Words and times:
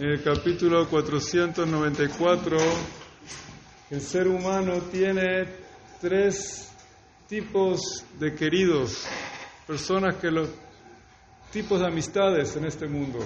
en 0.00 0.12
el 0.12 0.22
capítulo 0.22 0.88
494, 0.88 2.56
el 3.90 4.00
ser 4.00 4.28
humano 4.28 4.80
tiene 4.90 5.46
tres 6.00 6.72
tipos 7.28 8.02
de 8.18 8.34
queridos, 8.34 9.06
personas 9.66 10.16
que 10.16 10.30
los 10.30 10.48
tipos 11.52 11.80
de 11.80 11.86
amistades 11.86 12.56
en 12.56 12.64
este 12.64 12.88
mundo. 12.88 13.18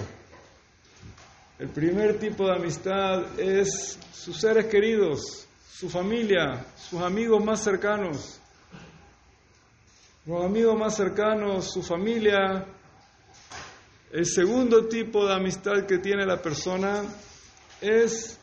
El 1.59 1.69
primer 1.69 2.19
tipo 2.19 2.45
de 2.45 2.55
amistad 2.55 3.39
es 3.39 3.97
sus 4.11 4.37
seres 4.37 4.65
queridos, 4.65 5.47
su 5.71 5.89
familia, 5.89 6.65
sus 6.77 7.01
amigos 7.01 7.41
más 7.41 7.63
cercanos. 7.63 8.41
Los 10.25 10.43
amigos 10.43 10.77
más 10.77 10.93
cercanos, 10.93 11.71
su 11.71 11.81
familia. 11.81 12.65
El 14.15 14.25
segundo 14.25 14.85
tipo 14.87 15.27
de 15.27 15.33
amistad 15.33 15.85
que 15.85 15.97
tiene 15.97 16.25
la 16.25 16.41
persona 16.41 17.03
es 17.81 18.39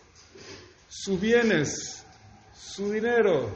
sus 0.86 1.18
bienes, 1.18 2.04
su 2.54 2.92
dinero, 2.92 3.48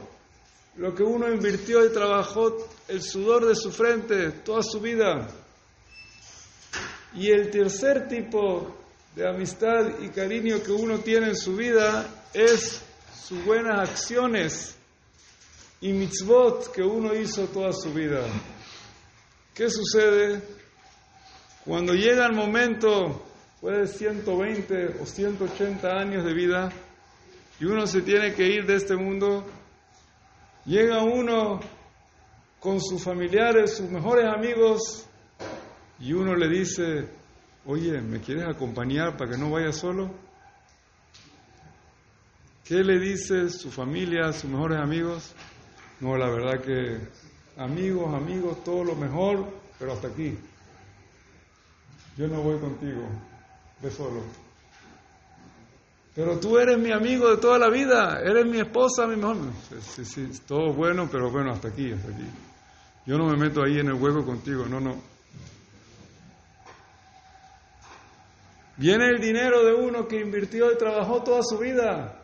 lo 0.77 0.95
que 0.95 1.03
uno 1.03 1.31
invirtió 1.31 1.85
y 1.85 1.93
trabajó, 1.93 2.69
el 2.87 3.03
sudor 3.03 3.45
de 3.45 3.53
su 3.53 3.71
frente, 3.71 4.31
toda 4.43 4.63
su 4.63 4.79
vida. 4.79 5.27
Y 7.13 7.29
el 7.29 7.51
tercer 7.51 8.07
tipo 8.07 8.75
de 9.15 9.29
amistad 9.29 9.99
y 10.01 10.09
cariño 10.09 10.63
que 10.63 10.71
uno 10.71 10.97
tiene 11.01 11.27
en 11.27 11.37
su 11.37 11.55
vida 11.55 12.25
es 12.33 12.81
sus 13.27 13.45
buenas 13.45 13.91
acciones 13.91 14.75
y 15.81 15.93
mitzvot 15.93 16.71
que 16.71 16.81
uno 16.81 17.13
hizo 17.13 17.45
toda 17.49 17.71
su 17.73 17.93
vida. 17.93 18.25
¿Qué 19.53 19.69
sucede? 19.69 20.57
Cuando 21.67 21.93
llega 21.93 22.25
el 22.25 22.31
momento, 22.31 23.25
puede 23.59 23.87
120 23.87 25.01
o 25.01 25.05
180 25.05 25.89
años 25.89 26.23
de 26.23 26.33
vida, 26.33 26.71
y 27.59 27.65
uno 27.65 27.85
se 27.85 28.03
tiene 28.03 28.33
que 28.33 28.47
ir 28.47 28.65
de 28.65 28.75
este 28.75 28.95
mundo, 28.95 29.45
llega 30.63 31.03
uno 31.03 31.59
con 32.61 32.79
sus 32.79 33.03
familiares, 33.03 33.75
sus 33.75 33.89
mejores 33.89 34.27
amigos, 34.33 35.09
y 35.99 36.13
uno 36.13 36.37
le 36.37 36.47
dice, 36.47 37.09
oye, 37.65 38.01
¿me 38.01 38.21
quieres 38.21 38.45
acompañar 38.47 39.17
para 39.17 39.31
que 39.31 39.37
no 39.37 39.51
vaya 39.51 39.73
solo? 39.73 40.09
¿Qué 42.63 42.75
le 42.75 42.97
dice 42.97 43.49
su 43.49 43.71
familia, 43.71 44.31
sus 44.31 44.49
mejores 44.49 44.79
amigos? 44.79 45.35
No, 45.99 46.15
la 46.15 46.29
verdad 46.29 46.61
que 46.61 46.97
amigos, 47.61 48.13
amigos, 48.13 48.63
todo 48.63 48.85
lo 48.85 48.95
mejor, 48.95 49.49
pero 49.77 49.91
hasta 49.91 50.07
aquí. 50.07 50.37
Yo 52.17 52.27
no 52.27 52.41
voy 52.41 52.59
contigo, 52.59 53.07
ve 53.81 53.91
solo. 53.91 54.23
Pero 56.15 56.39
tú 56.39 56.57
eres 56.57 56.79
mi 56.79 56.91
amigo 56.91 57.29
de 57.29 57.37
toda 57.37 57.59
la 57.59 57.69
vida, 57.69 58.19
eres 58.23 58.43
mi 58.47 58.59
esposa, 58.59 59.05
mi 59.05 59.17
mejor. 59.17 59.37
Sí, 59.79 60.03
sí, 60.03 60.27
todo 60.47 60.73
bueno, 60.73 61.07
pero 61.11 61.29
bueno, 61.29 61.51
hasta 61.51 61.67
aquí, 61.67 61.91
hasta 61.91 62.11
aquí. 62.11 62.25
Yo 63.05 63.19
no 63.19 63.27
me 63.27 63.37
meto 63.37 63.61
ahí 63.63 63.77
en 63.77 63.89
el 63.89 63.93
hueco 63.93 64.25
contigo, 64.25 64.65
no, 64.65 64.79
no. 64.79 64.95
Viene 68.77 69.09
el 69.09 69.21
dinero 69.21 69.63
de 69.63 69.75
uno 69.75 70.07
que 70.07 70.19
invirtió 70.19 70.71
y 70.71 70.77
trabajó 70.77 71.21
toda 71.21 71.41
su 71.43 71.59
vida. 71.59 72.19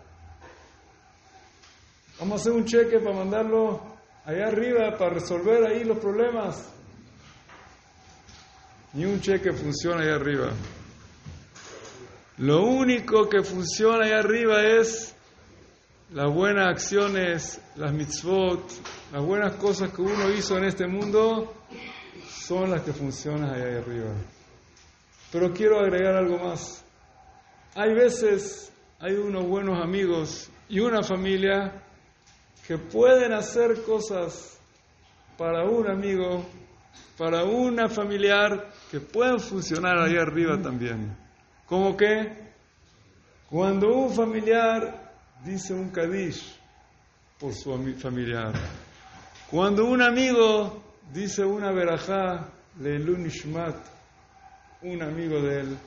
Vamos 2.19 2.39
a 2.39 2.41
hacer 2.41 2.53
un 2.53 2.66
cheque 2.66 2.99
para 2.99 3.16
mandarlo 3.16 3.80
allá 4.25 4.47
arriba, 4.47 4.97
para 4.97 5.11
resolver 5.11 5.67
ahí 5.67 5.83
los 5.83 5.99
problemas. 5.99 6.72
Ni 8.94 9.05
un 9.05 9.19
cheque 9.22 9.52
funciona 9.52 10.03
allá 10.03 10.16
arriba. 10.16 10.52
Lo 12.38 12.63
único 12.63 13.27
que 13.27 13.41
funciona 13.44 14.05
allá 14.05 14.19
arriba 14.19 14.63
es 14.63 15.16
las 16.11 16.31
buenas 16.31 16.67
acciones, 16.67 17.59
las 17.75 17.91
mitzvot, 17.91 18.64
las 19.11 19.23
buenas 19.23 19.54
cosas 19.54 19.92
que 19.92 20.02
uno 20.02 20.30
hizo 20.31 20.58
en 20.58 20.65
este 20.65 20.87
mundo, 20.87 21.54
son 22.30 22.70
las 22.70 22.81
que 22.81 22.93
funcionan 22.93 23.49
allá 23.49 23.80
arriba. 23.80 24.14
Pero 25.31 25.52
quiero 25.52 25.80
agregar 25.80 26.15
algo 26.15 26.37
más. 26.37 26.86
Hay 27.73 27.95
veces, 27.95 28.71
hay 28.99 29.14
unos 29.14 29.43
buenos 29.45 29.83
amigos 29.83 30.52
y 30.70 30.80
una 30.80 31.02
familia 31.02 31.83
que 32.67 32.77
pueden 32.77 33.33
hacer 33.33 33.81
cosas 33.81 34.60
para 35.37 35.65
un 35.65 35.89
amigo, 35.89 36.45
para 37.17 37.43
una 37.43 37.89
familiar, 37.89 38.70
que 38.89 38.99
pueden 38.99 39.39
funcionar 39.39 39.98
ahí 39.99 40.15
arriba 40.17 40.61
también. 40.61 41.15
¿Cómo 41.65 41.95
que? 41.95 42.54
Cuando 43.49 43.93
un 43.93 44.14
familiar 44.14 45.14
dice 45.43 45.73
un 45.73 45.89
kadish 45.89 46.59
por 47.39 47.54
su 47.54 47.71
familiar, 47.99 48.54
cuando 49.49 49.86
un 49.86 50.02
amigo 50.02 50.83
dice 51.11 51.45
una 51.45 51.71
verajá, 51.71 52.49
leilun 52.80 53.27
ishmat, 53.27 53.75
un 54.81 55.04
amigo 55.04 55.39
de 55.42 55.60
él, 55.60 55.77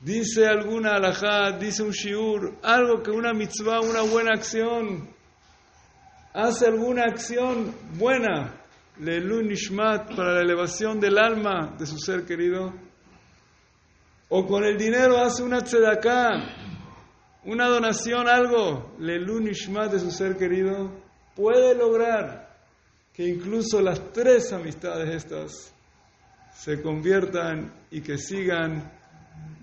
dice 0.00 0.46
alguna 0.46 0.96
alajá, 0.96 1.52
dice 1.52 1.82
un 1.82 1.92
shiur, 1.92 2.58
algo 2.62 3.02
que 3.02 3.10
una 3.10 3.32
mitzvah, 3.32 3.80
una 3.80 4.02
buena 4.02 4.32
acción, 4.34 5.08
hace 6.32 6.66
alguna 6.66 7.04
acción 7.04 7.74
buena, 7.98 8.59
leilun 9.00 9.50
ishmat, 9.50 10.14
para 10.14 10.34
la 10.34 10.42
elevación 10.42 11.00
del 11.00 11.18
alma 11.18 11.74
de 11.78 11.86
su 11.86 11.98
ser 11.98 12.24
querido, 12.24 12.72
o 14.28 14.46
con 14.46 14.64
el 14.64 14.76
dinero 14.76 15.18
hace 15.18 15.42
una 15.42 15.62
tzedaká, 15.62 16.30
una 17.44 17.68
donación, 17.68 18.28
algo, 18.28 18.94
leilun 18.98 19.48
ishmat 19.48 19.92
de 19.92 19.98
su 19.98 20.10
ser 20.10 20.36
querido, 20.36 20.92
puede 21.34 21.74
lograr 21.74 22.50
que 23.12 23.26
incluso 23.26 23.80
las 23.80 24.12
tres 24.12 24.52
amistades 24.52 25.14
estas 25.14 25.74
se 26.54 26.80
conviertan 26.82 27.72
y 27.90 28.02
que 28.02 28.18
sigan 28.18 28.92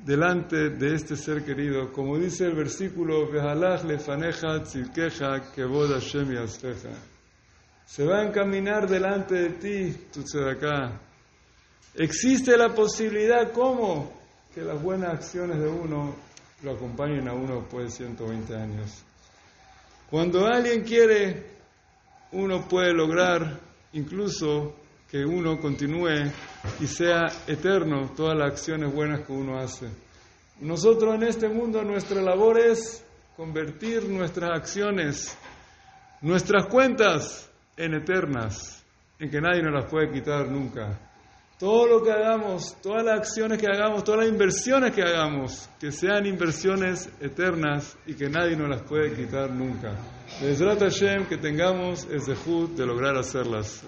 delante 0.04 0.70
de 0.70 0.96
este 0.96 1.16
ser 1.16 1.44
querido, 1.44 1.92
como 1.92 2.18
dice 2.18 2.46
el 2.46 2.56
versículo, 2.56 3.30
lefaneja 3.32 4.64
kevod 5.54 5.92
Hashem 5.92 6.32
Se 7.88 8.04
va 8.06 8.20
a 8.20 8.24
encaminar 8.24 8.88
delante 8.88 9.34
de 9.36 9.50
ti 9.52 10.08
tu. 10.12 10.22
Existe 11.96 12.58
la 12.58 12.76
posibilidad, 12.76 13.52
¿cómo? 13.54 14.12
Que 14.54 14.62
las 14.62 14.80
buenas 14.82 15.14
acciones 15.14 15.58
de 15.58 15.70
uno 15.70 16.14
lo 16.64 16.72
acompañen 16.72 17.30
a 17.30 17.34
uno 17.34 17.62
después 17.62 17.86
de 17.86 17.92
120 17.92 18.56
años. 18.56 19.04
Cuando 20.10 20.46
alguien 20.46 20.84
quiere, 20.84 21.46
uno 22.34 22.68
puede 22.68 22.94
lograr 22.94 23.58
incluso 23.94 24.76
que 25.10 25.24
uno 25.24 25.58
continúe 25.58 26.30
y 26.82 26.88
sea 26.88 27.26
eterno 27.48 28.12
todas 28.18 28.38
las 28.38 28.52
acciones 28.52 28.94
buenas 28.94 29.26
que 29.26 29.32
uno 29.32 29.58
hace. 29.58 29.88
Nosotros 30.60 31.16
en 31.16 31.24
este 31.24 31.48
mundo 31.48 31.82
nuestra 31.84 32.22
labor 32.22 32.60
es 32.60 33.02
convertir 33.38 34.10
nuestras 34.10 34.60
acciones, 34.60 35.38
nuestras 36.22 36.66
cuentas 36.68 37.50
en 37.78 37.94
eternas, 37.94 38.84
en 39.20 39.30
que 39.30 39.40
nadie 39.40 39.62
nos 39.62 39.74
las 39.74 39.90
puede 39.90 40.12
quitar 40.12 40.48
nunca. 40.48 41.00
Todo 41.60 41.88
lo 41.88 42.04
que 42.04 42.12
hagamos, 42.12 42.80
todas 42.84 43.04
las 43.04 43.20
acciones 43.20 43.58
que 43.60 43.66
hagamos, 43.66 44.04
todas 44.04 44.22
las 44.22 44.30
inversiones 44.30 44.94
que 44.94 45.02
hagamos, 45.02 45.68
que 45.80 45.92
sean 45.92 46.28
inversiones 46.28 47.10
eternas 47.20 47.98
y 48.06 48.14
que 48.14 48.30
nadie 48.30 48.56
nos 48.56 48.70
las 48.70 48.84
puede 48.84 49.16
quitar 49.16 49.50
nunca. 49.50 49.96
Desde 50.40 50.66
Hashem 50.68 51.26
que 51.26 51.38
tengamos 51.38 52.06
el 52.12 52.22
zehut 52.22 52.76
de 52.76 52.86
lograr 52.86 53.18
hacerlas. 53.18 53.84